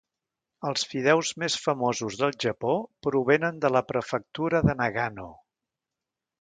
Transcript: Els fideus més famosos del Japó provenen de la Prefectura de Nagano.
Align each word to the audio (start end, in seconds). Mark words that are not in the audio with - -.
Els 0.69 0.85
fideus 0.93 1.33
més 1.43 1.57
famosos 1.65 2.17
del 2.23 2.33
Japó 2.45 2.73
provenen 3.09 3.63
de 3.67 3.73
la 3.77 3.85
Prefectura 3.93 4.67
de 4.71 4.79
Nagano. 4.83 5.31